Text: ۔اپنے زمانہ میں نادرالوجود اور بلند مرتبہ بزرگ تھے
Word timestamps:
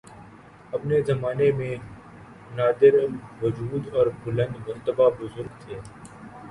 ۔اپنے 0.73 1.01
زمانہ 1.01 1.47
میں 1.57 1.75
نادرالوجود 2.55 3.93
اور 3.93 4.07
بلند 4.23 4.67
مرتبہ 4.67 5.09
بزرگ 5.19 5.59
تھے 5.59 5.79